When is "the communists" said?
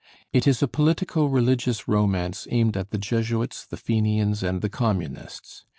4.63-5.63